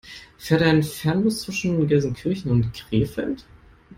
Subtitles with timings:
[0.39, 3.45] Fährt ein Fernbus zwischen Gelsenkirchen und Krefeld?